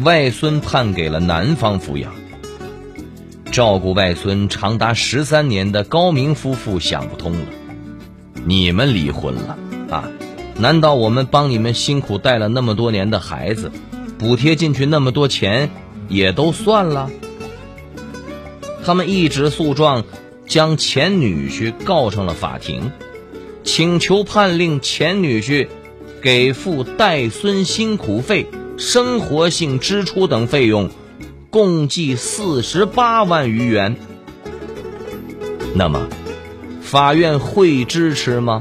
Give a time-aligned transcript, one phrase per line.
[0.00, 2.12] 外孙判给了男方抚养。
[3.50, 7.46] 照顾外孙长达十三年的高明夫妇想不通了：
[8.46, 9.58] 你们离婚了
[9.90, 10.08] 啊？
[10.56, 13.70] 难道我们帮你们辛苦带了那么多年的孩子，
[14.18, 15.70] 补贴进去那么多钱
[16.08, 17.10] 也都算了？
[18.84, 20.04] 他们一纸诉状
[20.46, 22.90] 将前女婿告上了法庭，
[23.62, 25.68] 请求判令前女婿。
[26.22, 28.46] 给付带孙辛苦费、
[28.84, 30.90] 生活性支出等费用，
[31.50, 33.96] 共计四十八万余元。
[35.72, 36.08] 那么，
[36.82, 38.60] 法院会支持吗？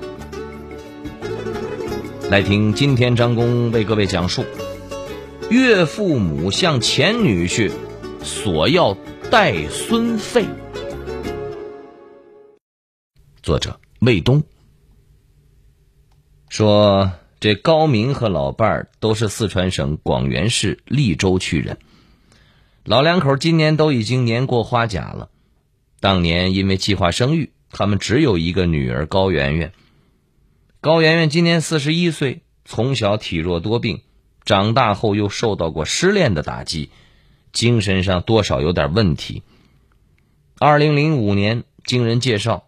[2.30, 4.46] 来听今天张工为各位讲述：
[5.50, 7.72] 岳父母向前女婿
[8.22, 8.96] 索要
[9.32, 10.46] 带孙费。
[13.42, 14.44] 作者魏东
[16.48, 17.12] 说。
[17.42, 21.80] 这高明和老伴儿都是四川省广元市利州区人，
[22.84, 25.32] 老两口今年都已经年过花甲了。
[26.00, 29.74] 当年因为计划生育，他们只有一个女儿高圆圆。
[30.82, 34.02] 高圆圆今年四十一岁，从小体弱多病，
[34.46, 36.92] 长大后又受到过失恋的打击，
[37.52, 39.42] 精神上多少有点问题。
[40.60, 42.66] 二零零五年，经人介绍。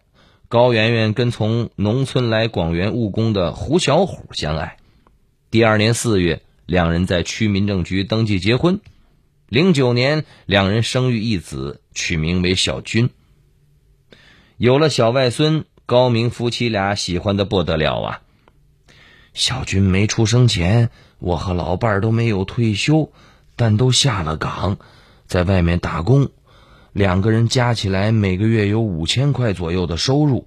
[0.54, 4.76] 高圆圆跟从农村来广元务工的胡小虎相爱，
[5.50, 8.80] 第二年四月，两人在区民政局登记结婚。
[9.48, 13.10] 零九年，两人生育一子，取名为小军。
[14.56, 18.20] 有了小外孙，高明夫妻俩喜欢的不得了啊！
[19.32, 23.10] 小军没出生前，我和老伴儿都没有退休，
[23.56, 24.78] 但都下了岗，
[25.26, 26.30] 在外面打工。
[26.94, 30.46] 两个人加起来每个月有五千块左右的收入，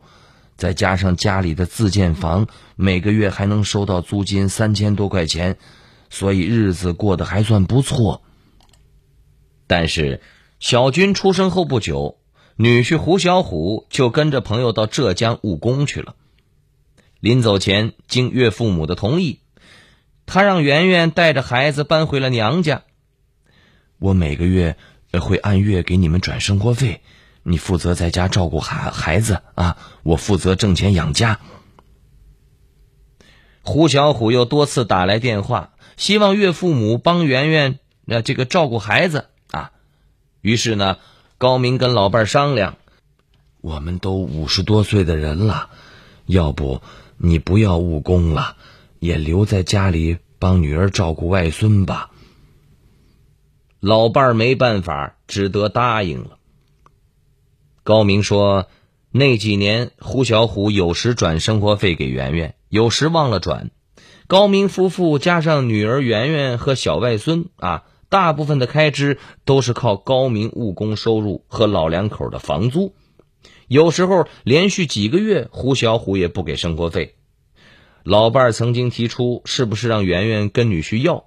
[0.55, 2.47] 再加上家里的自建房，
[2.77, 5.57] 每个月还能收到租金三千多块钱，
[6.09, 8.23] 所以日子过得还算不错。
[9.67, 10.21] 但是，
[10.61, 12.17] 小军出生后不久，
[12.55, 16.15] 女婿胡小虎就跟着朋友到浙江务工去了。
[17.19, 19.41] 临走前，经岳父母的同意，
[20.25, 22.83] 他让圆圆带着孩子搬回了娘家。
[23.99, 24.77] 我每个月。
[25.19, 27.01] 会按月给你们转生活费，
[27.43, 31.39] 你负责在家照顾孩孩子啊，我负责挣钱养家。
[33.63, 39.71] 胡小虎又多次打来电话，希望岳父母帮圆圆那这个照顾孩子啊。
[40.41, 40.97] 于是呢，
[41.37, 42.77] 高明跟老伴商量，
[43.59, 45.69] 我们都五十多岁的人了，
[46.25, 46.81] 要不
[47.17, 48.55] 你不要务工了，
[48.99, 52.11] 也留在家里帮女儿照顾外孙吧。
[53.79, 56.39] 老伴儿没办法，只得答应了。
[57.83, 58.67] 高明说
[59.13, 63.69] ：“那几年，胡小虎有时转生活费给圆圆，有时忘了转。
[64.25, 72.95] 高明夫妇加上女儿圆圆和小外孙啊，大部分的开支都是靠高明务工收入和老两口的房租。
[73.67, 77.13] 有时候连续几个月，胡小虎也不给生活费。
[78.03, 81.25] 老伴儿曾经提出，是不是让圆圆跟女婿要？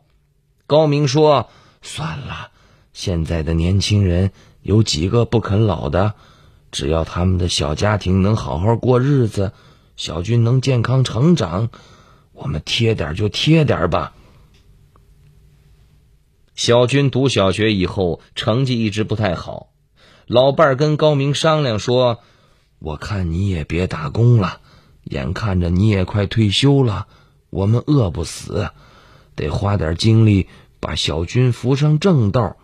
[0.66, 1.48] 高明说。”
[1.82, 2.50] 算了，
[2.92, 4.32] 现在的年轻人
[4.62, 6.14] 有几个不肯老的？
[6.70, 9.52] 只要他们的小家庭能好好过日子，
[9.96, 11.70] 小军能健康成长，
[12.32, 14.12] 我们贴点就贴点吧。
[16.54, 19.72] 小军读小学以后成绩一直不太好，
[20.26, 22.20] 老伴儿跟高明商量说
[22.78, 24.60] ：“我看你也别打工了，
[25.04, 27.08] 眼看着你也快退休了，
[27.48, 28.68] 我们饿不死，
[29.34, 30.47] 得花点精力。”
[30.80, 32.56] 把小军扶上正道。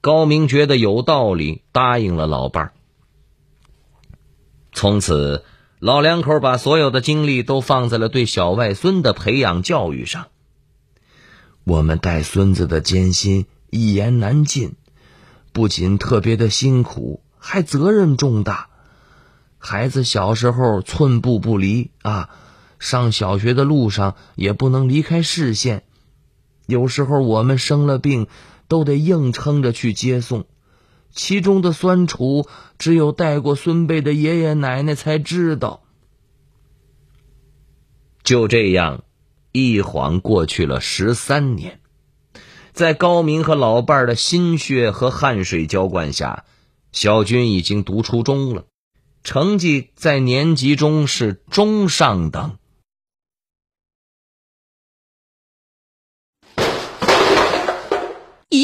[0.00, 2.72] 高明觉得有道理，答应了老伴儿。
[4.72, 5.44] 从此，
[5.78, 10.26] 老两口把所有的精力都放在了对小外孙的培养教育上。
[11.64, 14.76] 我们带孙子的艰辛一言难尽，
[15.52, 18.68] 不仅特别的辛苦，还责任重大。
[19.58, 22.30] 孩子小时候寸步不离啊，
[22.78, 25.82] 上小学的路上也不能离开视线。
[26.66, 28.26] 有时候我们生了病，
[28.68, 30.46] 都得硬撑着去接送，
[31.12, 32.48] 其中的酸楚，
[32.78, 35.82] 只有带过孙辈的爷爷奶奶才知道。
[38.24, 39.04] 就这样，
[39.52, 41.80] 一晃过去了十三年。
[42.72, 46.44] 在高明和老伴儿的心血和汗水浇灌下，
[46.92, 48.64] 小军已经读初中了，
[49.22, 52.58] 成绩在年级中是中上等。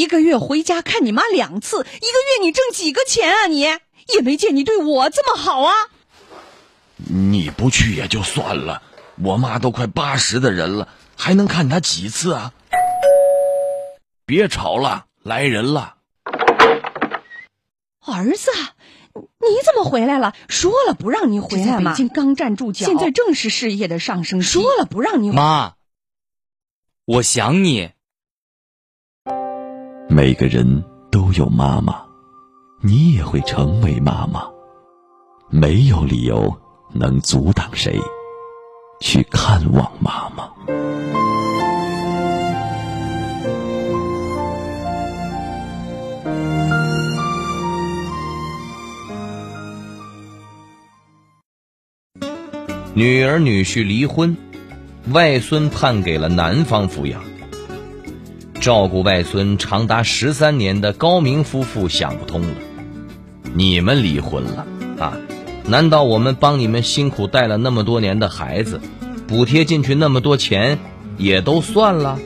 [0.03, 3.45] 一个月回家看你妈两次，一个月你挣几个钱啊？
[3.47, 3.79] 你也
[4.21, 5.73] 没见你对我这么好啊！
[6.97, 8.81] 你不去也就算了，
[9.23, 12.51] 我妈都快八十的人了，还能看她几次啊？
[14.25, 15.95] 别吵了，来人了！
[18.05, 18.51] 儿子，
[19.13, 20.33] 你怎么回来了？
[20.49, 21.91] 说了不让你回来吗？
[21.91, 24.47] 北京刚站住脚，现在正是事业的上升期。
[24.47, 25.75] 说了不让你妈，
[27.05, 27.91] 我想你。
[30.15, 32.03] 每个人都有妈妈，
[32.81, 34.43] 你也会成为妈妈。
[35.49, 36.55] 没有理由
[36.91, 37.99] 能阻挡谁
[39.01, 40.51] 去看望妈妈。
[52.93, 54.37] 女儿女婿离婚，
[55.11, 57.32] 外孙判给了男方抚养。
[58.63, 62.47] 照顾外孙长达十三年的高明夫妇想不通了：
[63.53, 64.65] 你们离婚了
[64.97, 65.17] 啊？
[65.65, 68.79] 难道我们帮你们辛苦带了那么多年的孩子，
[69.27, 70.79] 补贴进去那么多钱，
[71.17, 72.17] 也都算了？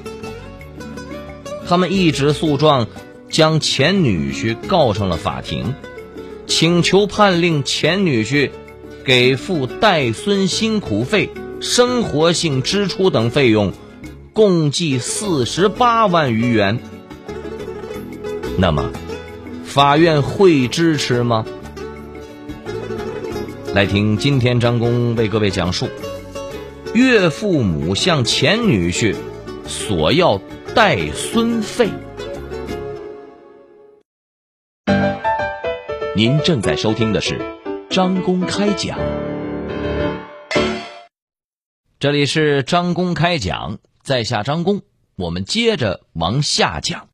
[1.68, 2.86] 他们一纸诉状
[3.32, 5.74] 将前女婿告上了法庭，
[6.46, 8.52] 请求判令前女婿。
[9.04, 11.32] 给付带孙辛苦费、
[11.62, 13.72] 生活性支出等费用，
[14.38, 16.78] 共计四十八万余元。
[18.60, 18.92] 那么，
[19.66, 21.44] 法院会支持吗？
[23.74, 25.90] 来听今天张工为各位讲述：
[26.94, 29.16] 岳父母向前女婿
[29.66, 30.40] 索要
[30.76, 31.90] 带孙费。
[36.16, 37.42] 您正在收听的是。
[37.90, 39.00] 张公开讲，
[42.00, 44.84] 这里是张公开讲，在下张公，
[45.18, 47.10] 我们接着往下讲。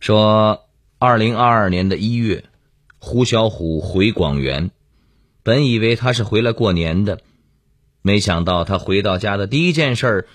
[0.00, 0.64] 说，
[0.98, 2.46] 二零二二年的一月，
[2.98, 4.72] 胡小虎回广元，
[5.44, 7.20] 本以为他是回来过年的，
[8.02, 10.26] 没想到他回到家的第一件事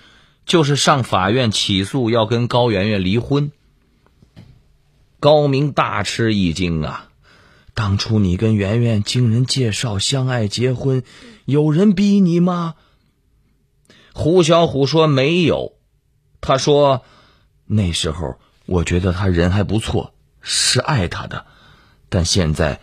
[0.46, 3.52] 就是上法院起诉要跟高圆圆离婚。
[5.20, 7.10] 高明大吃一惊啊！
[7.74, 11.02] 当初你跟圆圆经人介绍相爱结婚，
[11.44, 12.76] 有人逼你吗？
[14.14, 15.72] 胡小虎说没有，
[16.40, 17.02] 他说
[17.66, 21.46] 那时候我觉得他人还不错，是爱他的，
[22.08, 22.80] 但现在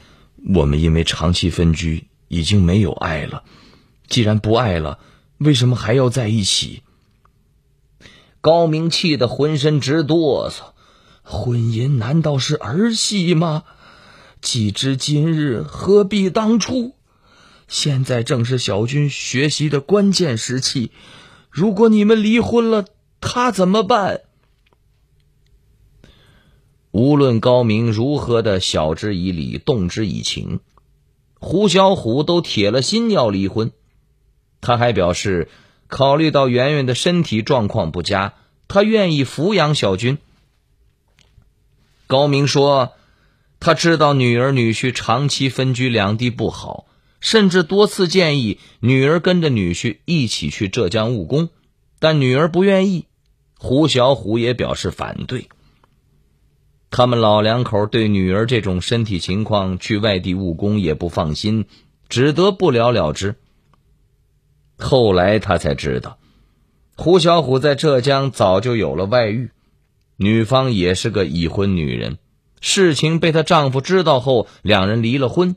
[0.56, 3.44] 我们因为长期分居，已经没有爱了。
[4.08, 5.00] 既然不爱了，
[5.38, 6.82] 为什么还要在一起？
[8.42, 10.72] 高明气得浑身直哆嗦，
[11.24, 13.64] 婚姻难道是儿戏吗？
[14.42, 16.96] 既知今日，何必当初？
[17.70, 20.92] 现在正是小军学习的关键时期。
[21.50, 22.86] 如果你们离婚了，
[23.22, 24.22] 他怎么办？
[26.92, 30.60] 无论高明如何的晓之以理、动之以情，
[31.40, 33.72] 胡小虎都铁了心要离婚。
[34.60, 35.48] 他还表示，
[35.88, 38.34] 考虑到圆圆的身体状况不佳，
[38.68, 40.18] 他愿意抚养小军。
[42.08, 42.94] 高明说。
[43.62, 46.86] 他知道女儿女婿长期分居两地不好，
[47.20, 51.50] 甚至多次建议女儿跟着女婿一起去浙江务工，
[52.00, 53.06] 但女儿不愿意。
[53.58, 55.50] 胡小虎也表示反对。
[56.92, 61.66] 他们老两口对女儿这种身体情况去外地务工也不放心，
[62.08, 63.36] 只得不了了之。
[64.78, 66.18] 后来他才知道，
[66.96, 69.52] 胡小虎在浙江早就有了外遇，
[70.16, 72.18] 女方也是个已婚女人。
[72.62, 75.56] 事情被她丈夫知道后，两人离了婚。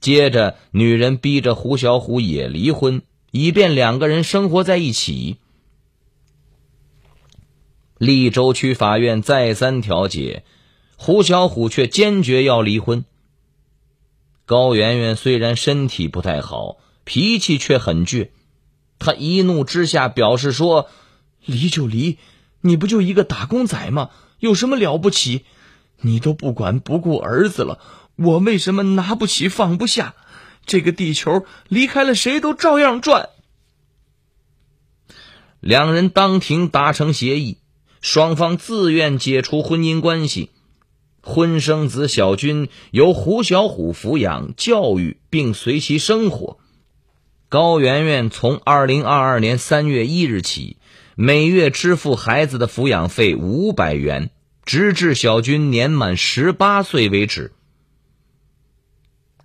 [0.00, 5.36] 接着，女人逼着胡小虎也离婚，以便两个人生活在一起。
[7.98, 10.44] 利州区法院再三调解，
[10.96, 13.04] 胡小虎却坚决要离婚。
[14.46, 18.28] 高圆圆虽然身体不太好，脾气却很倔，
[18.98, 20.88] 她一怒之下表示说
[21.44, 22.18] ：“离就离，
[22.60, 24.10] 你不就一个打工仔吗？
[24.38, 25.44] 有什么了不起？”
[26.02, 27.80] 你都不管不顾儿子了，
[28.18, 30.14] 我为什么拿不起放不下？
[30.66, 33.28] 这个地球离开了谁都照样转。
[35.60, 37.58] 两人当庭达成协议，
[38.00, 40.50] 双方自愿解除婚姻关系，
[41.22, 46.58] 婚生子小军由胡小虎抚养教育，并随其生活。
[47.48, 50.76] 高圆圆从二零二二年三月一日起，
[51.14, 54.30] 每月支付孩子的抚养费五百元，
[54.64, 57.52] 直至小军年满十八岁为止。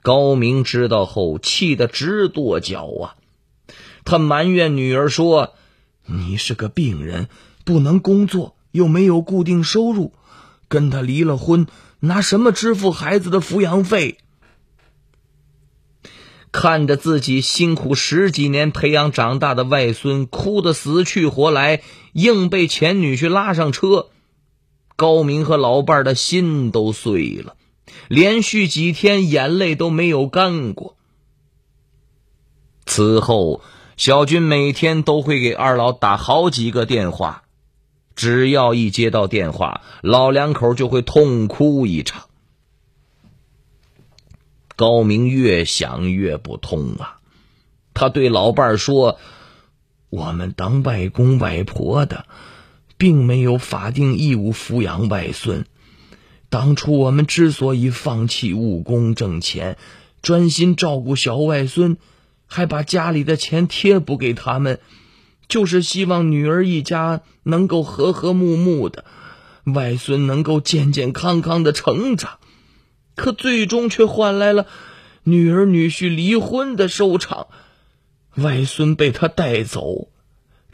[0.04, 3.16] 高明知道后，气得直跺脚啊！
[4.04, 5.54] 他埋怨女儿说
[6.06, 7.30] ：“你是个病人，
[7.64, 10.14] 不能工作，又没有固定收入，
[10.68, 11.68] 跟他离了婚，
[12.02, 14.18] 拿什么支付孩子的抚养费？”
[16.52, 21.82] 看着自己辛苦十几年培养长大的外孙哭得死去活来，
[22.12, 24.10] 硬被前女婿拉上车，
[24.98, 27.56] 高明和老伴的心都碎了，
[28.13, 30.96] 连续几天眼泪都没有干过。
[32.86, 33.63] 此后，
[33.98, 37.43] 小军每天都会给二老打好几个电话，
[38.15, 42.25] 只要一接到电话，老两口就会痛哭一场。
[44.75, 47.17] 高明越想越不通啊！
[47.96, 49.17] 他对老伴儿说
[50.12, 52.27] ：“我们当外公外婆的，
[52.98, 55.65] 并没有法定义务抚养外孙。
[56.54, 59.76] 当初我们之所以放弃务工挣钱，
[60.22, 61.98] 专心照顾小外孙，
[62.46, 64.80] 还把家里的钱贴补给他们，
[65.48, 69.04] 就是希望女儿一家能够和和睦睦的，
[69.64, 72.38] 外孙能够健健康康的成长。”
[73.18, 74.68] 可最终却换来了
[75.24, 77.48] 女儿女婿离婚的收场，
[78.36, 80.10] 外孙被他带走，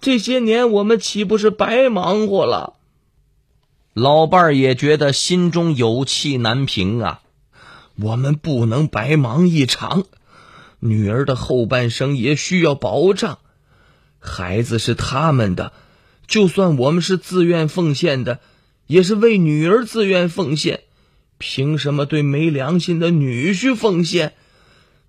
[0.02, 2.79] 这些年我们岂不是白忙活了？
[4.00, 7.22] 老伴儿也觉得心中有气难平啊！
[7.98, 10.06] 我们不能白忙一场，
[10.80, 13.40] 女儿的后半生也需要保障，
[14.20, 15.74] 孩子是他们的，
[16.28, 18.40] 就算我们是自愿奉献的，
[18.88, 20.80] 也是为女儿自愿奉献。
[21.38, 24.32] 凭什么对没良心的女婿奉献？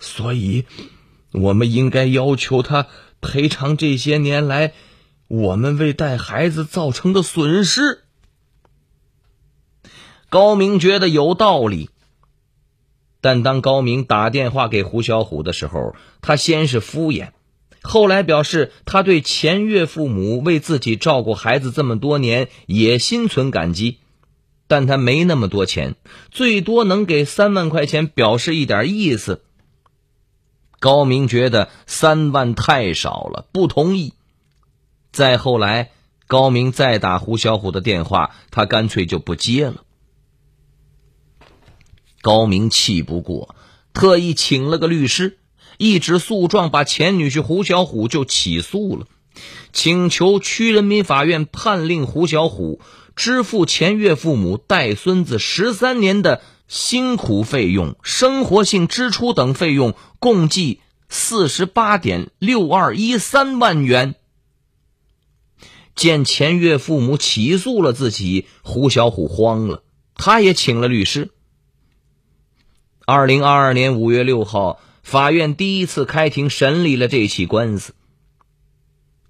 [0.01, 0.65] 所以，
[1.31, 2.89] 我们应该要求他
[3.21, 4.73] 赔偿这些年来
[5.29, 8.03] 我们为带孩子造成的损失。
[10.31, 11.91] 高明觉得有道理，
[13.21, 17.31] 但当高明打电话给胡小虎的时候，他先是敷衍，
[17.83, 23.99] 后来表示他对前岳父母为自己照顾孩子这么多年也心存感激。
[24.69, 25.97] 但他没那么多钱，
[26.31, 29.43] 最多能给三万块钱，表示一点意思。
[30.79, 34.15] 高明觉得三万太少了，不同意。
[35.11, 35.91] 再后来，
[36.29, 39.83] 高明再打胡小虎的电话，他干脆就不接了。
[42.21, 43.55] 高明气不过，
[43.93, 45.39] 特意请了个律师，
[45.79, 49.07] 一纸诉状把前女婿胡小虎就起诉了，
[49.73, 52.81] 请求区人民法院判令胡小虎。
[53.17, 64.15] 支付前岳父母带孙子十三年的辛苦费用、生活性支出等费用，共计四十八点六二一三万元。
[65.95, 69.83] 见前岳父母起诉了自己，胡小虎慌了，
[70.15, 71.31] 他也请了律师。
[73.13, 77.93] 二零二二年五月六号，法院第一次开庭审理了这起官司。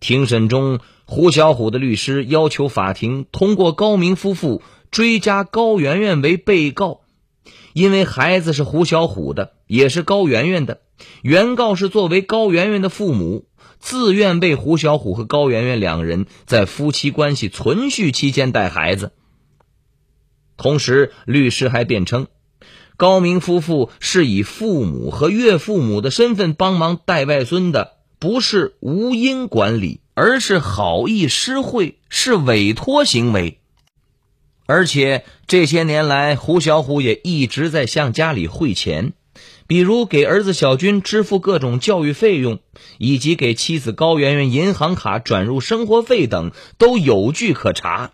[0.00, 0.80] 庭审中。
[1.06, 7.00] 胡小虎的律师要求法庭通过高明夫妇追加高圆圆为被告，
[7.72, 10.82] 因为孩子是胡小虎的，也是高圆圆的。
[11.22, 13.46] 原告是作为高圆圆的父母，
[13.78, 19.12] 自愿为胡小虎和高圆圆两人在夫妻关系存续期间带孩子。
[20.58, 22.28] 同时，律师还辩称，
[23.00, 30.02] 高明夫妇是以父母和岳父母的身份帮忙带外孙的，不是无因管理。
[30.12, 33.58] 而是好意施惠，是委托行为。
[34.66, 39.14] 而且这些年来，胡小虎也一直在向家里汇钱，
[39.66, 42.58] 比如给儿子小军支付各种教育费用，
[42.98, 48.10] 以及给妻子高圆圆银行卡转入生活费等，都有据可查。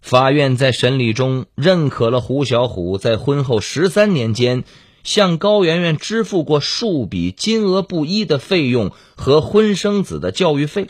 [0.00, 4.64] 法院在审理中认可了胡小虎在婚后十三年间。
[5.02, 10.88] 向高圆圆支付过数笔金额不一的费用和婚生子的教育费。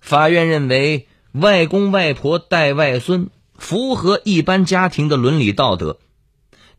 [0.00, 5.98] 法院认为，外公外婆带外孙符合一般家庭的伦理道德，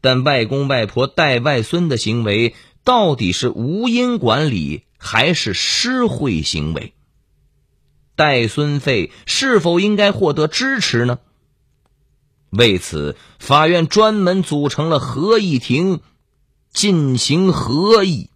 [0.01, 6.93] 但外公外婆带外孙的行为到底是无因管理还是施惠行为？
[8.17, 11.19] 带孙费是否应该获得支持呢？
[12.49, 16.01] 为此，法院专门组成了合议庭，
[16.71, 18.31] 进行合议。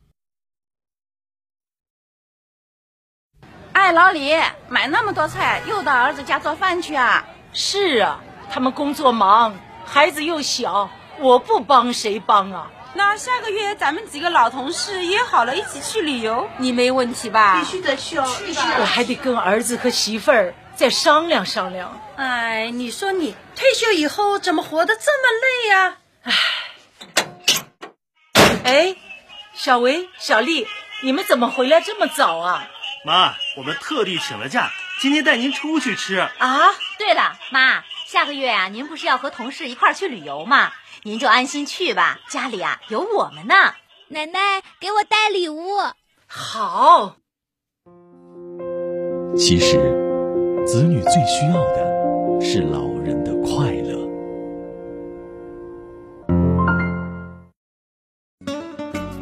[3.71, 4.31] 哎，老李，
[4.69, 7.25] 买那么多菜，又到儿子家做饭去啊？
[7.51, 12.71] 是啊，他们工作忙，孩子又小，我不帮谁帮啊？
[12.93, 17.59] 那下个月咱们几个老同事约好了一起去旅游，你没问题吧？
[17.59, 22.01] 必须得去哦，去我还得跟儿子和媳妇儿再商量商量。
[22.17, 25.97] 哎，你说你退休以后怎么活得这么累呀？
[28.63, 28.95] 哎，哎，
[29.53, 30.67] 小维、小丽，
[31.01, 32.67] 你们怎么回来这么早啊？
[33.05, 34.69] 妈，我们特地请了假，
[34.99, 36.17] 今天带您出去吃。
[36.17, 36.59] 啊，
[36.99, 40.73] 对了，妈，下个月啊，您不是要和同事一块儿去旅游吗？
[41.03, 43.55] 您就安心去吧，家里啊有我们呢。
[44.09, 45.77] 奶奶给我带礼物，
[46.27, 47.15] 好。
[49.37, 49.77] 其实，
[50.67, 54.05] 子女最需要的是老人的快乐。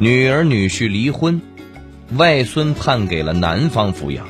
[0.00, 1.40] 女儿女婿离婚，
[2.18, 4.26] 外孙判给了男方抚养。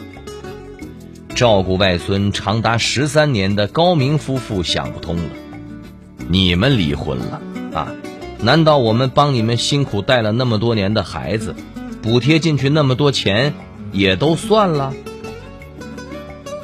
[1.41, 5.23] 照顾外孙长达十三年的高明夫妇想不通了。
[6.29, 7.41] 你们离婚了
[7.73, 7.95] 啊？
[8.43, 11.55] 难道我们帮你们辛苦带了那么多年的孩子，
[12.03, 13.55] 补贴进去那么多钱
[13.91, 14.93] 也都算了？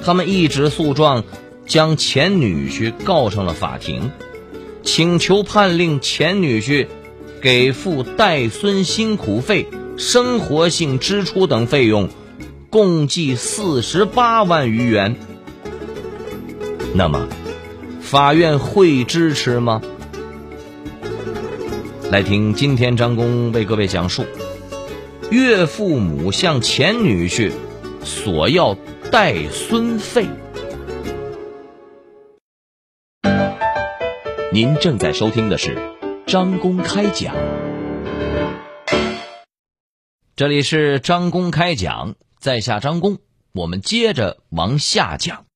[0.05, 1.25] 他们一纸诉状
[1.67, 4.11] 将前女婿告上了法庭，
[4.83, 6.87] 请求判令前女婿
[7.41, 12.11] 给付带孙辛苦费、生活性支出等费用，
[12.71, 15.17] 共计四十八万余元。
[16.95, 17.27] 那么？
[18.01, 19.83] 法院会支持吗？
[22.11, 24.25] 来听今天张工为各位讲述：
[25.31, 27.51] 岳父母向前女婿
[28.05, 28.77] 索要
[29.11, 30.27] 带孙费。
[34.53, 35.77] 您正在收听的是
[36.27, 37.35] 张公开讲，
[40.37, 42.15] 这里是张公开讲，
[42.47, 43.19] 在下张工，
[43.51, 45.47] 我们接着往下讲。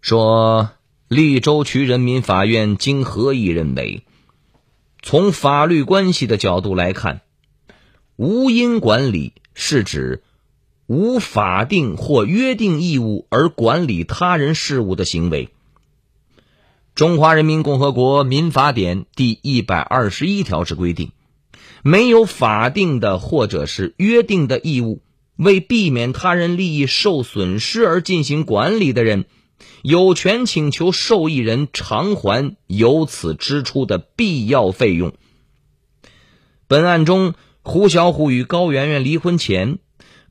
[0.00, 0.70] 说，
[1.08, 4.04] 利州区人民法院经合议认为，
[5.02, 7.22] 从法律关系的角度来看，
[8.14, 10.22] 无因管理是指
[10.86, 15.48] 无法定或约定义务而管理他人事务的行为。
[16.94, 21.10] 中华人民共和国民法典第一百二十一条之规定，
[21.82, 25.02] 没有法定的或者是约定的义务，
[25.36, 29.26] 为避免他人利益受损失而进行管理的人。
[29.82, 35.12] 有权请求受益人偿还由此支出的必要费用。
[36.66, 39.78] 本案中，胡小虎与高圆圆离婚前，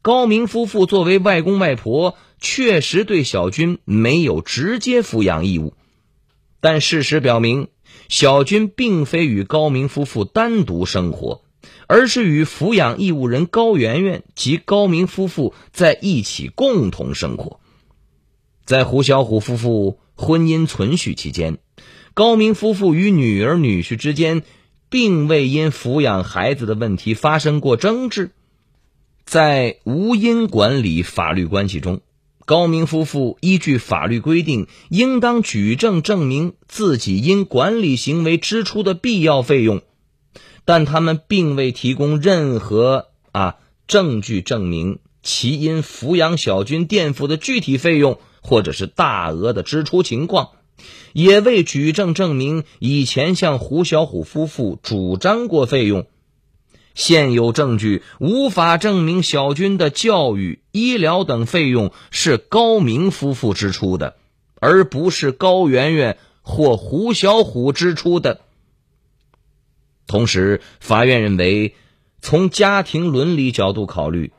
[0.01, 5.73] 高明夫妇作为外公外婆，确实对小军没有直接抚养义务。
[6.59, 7.67] 但事实表明，
[8.09, 11.41] 小军并非与高明夫妇单独生活，
[11.87, 17.59] 而是与抚养义务人高圆圆及高明夫妇在一起共同生活。
[18.65, 21.57] 在胡小虎夫妇婚姻存续期间，
[22.13, 24.43] 高明夫妇与女儿女婿之间
[24.89, 28.31] 并未因抚养孩子的问题发生过争执。
[29.25, 32.01] 在无因管理法律关系中，
[32.47, 39.81] 高明夫妇依据法律规定，应当举证证明自己因管理行为支出的必要费用，
[40.65, 48.17] 但他们并未提供任何啊证据证明其因抚养小军垫付的具体费用。
[48.39, 50.51] 或者是大额的支出情况，
[51.11, 56.07] 也未举证证明以前向胡小虎夫妇主张过费用。
[56.97, 64.15] 现有证据无法证明小军的教育、医疗等费用是高明夫妇支出的，
[64.59, 68.41] 而不是高圆圆或胡小虎支出的。
[70.07, 71.75] 同时，法院认为，
[72.19, 74.33] 从家庭伦理角度考虑，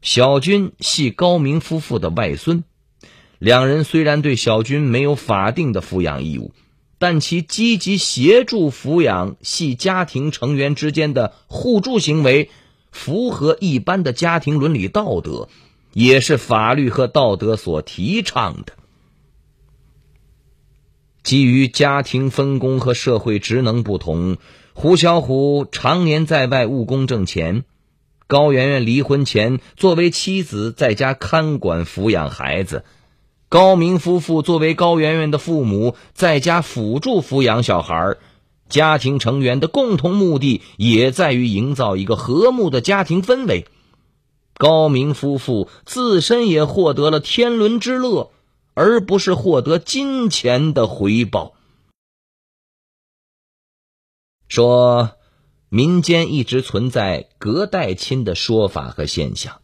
[0.00, 2.62] 小军系高明夫妇的外孙。
[3.40, 6.54] 两人虽然对小军没有法定的抚养义务，
[7.04, 12.48] 但其积极协助抚养系家庭成员之间的互助行为，
[12.92, 15.50] 符合一般的家庭伦理道德，
[15.92, 18.72] 也是法律和道德所提倡的。
[21.22, 24.38] 基于家庭分工和社会职能不同，
[24.72, 27.64] 胡小虎常年在外务工挣钱，
[28.26, 32.82] 高圆圆离婚前作为妻子在家看管抚养孩子。
[33.54, 38.16] 高明夫妇作为高圆圆的父母，在家辅助抚养小孩
[38.68, 43.68] 家庭成员的共同目的也在于营造一个和睦的家庭氛围。
[44.54, 48.32] 高明夫妇自身也获得了天伦之乐，
[48.74, 51.54] 而不是获得金钱的回报。
[54.48, 55.12] 说，
[55.68, 59.60] 民间一直存在隔代亲的说法和现象。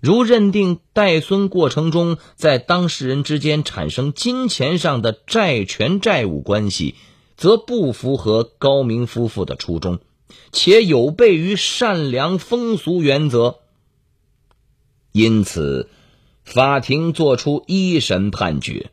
[0.00, 6.94] 如认定带孙过程中，在当事人之间产生金钱上的债权债务关系，
[7.36, 9.98] 则不符合高明夫妇的初衷，
[10.52, 13.58] 且有悖于善良风俗原则。
[15.12, 15.88] 因此，
[16.44, 18.90] 法庭作出一审判决：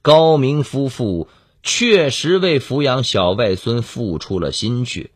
[0.00, 1.28] 高明夫妇
[1.62, 5.10] 确实为抚养小外孙付出了心血。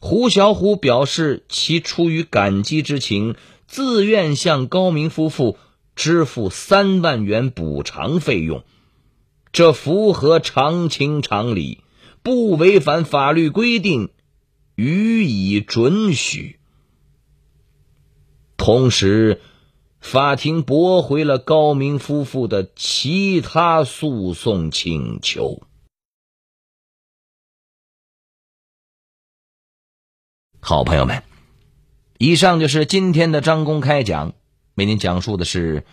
[0.00, 3.36] 胡小虎表示，其出于感激之情，
[3.74, 5.58] 自愿向高明夫妇
[5.96, 8.62] 支付三万元补偿费用，
[9.50, 11.82] 这符合常情常理，
[12.22, 14.10] 不违反法律规定，
[14.76, 16.60] 予以准许。
[18.56, 19.40] 同时，
[19.98, 25.64] 法庭驳回了高明夫妇的其他诉讼请求。
[30.60, 31.24] 好朋友们，
[32.24, 34.32] 以上就是今天的张公开讲，
[34.76, 35.84] 为您讲述的是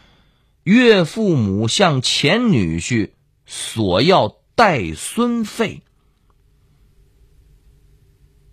[0.63, 3.09] 岳父母向前女婿
[3.45, 5.81] 索要带孙费。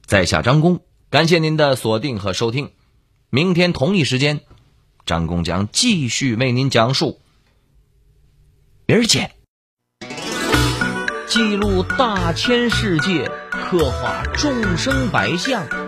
[0.04, 2.72] 在下张公，感谢您的锁定和收听。
[3.30, 4.40] 明天同一时间，
[5.06, 7.20] 张公将继续为您讲述。
[8.86, 9.30] 明儿见。
[11.28, 15.87] 记录大千世界，刻画众生百相。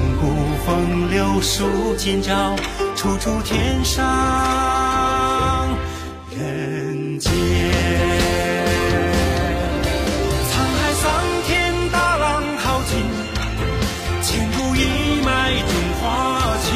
[0.65, 2.55] 风流数今朝，
[2.95, 5.67] 处处天上
[6.29, 7.31] 人间。
[10.51, 11.11] 沧海桑
[11.47, 12.91] 田，大浪淘尽，
[14.21, 14.79] 千古一
[15.25, 16.03] 脉中华
[16.63, 16.69] 情。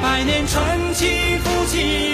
[0.00, 2.11] 百年传奇复兴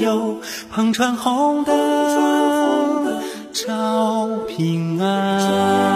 [0.00, 0.40] 悠悠，
[0.74, 3.20] 篷船红灯
[3.52, 5.89] 照平安。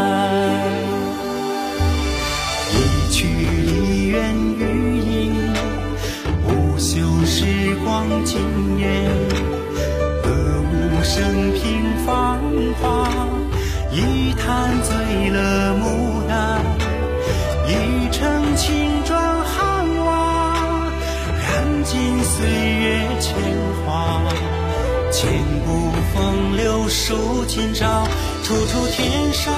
[27.14, 28.04] 数今朝，
[28.42, 29.54] 处处天上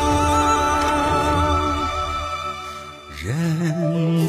[3.25, 4.26] 人。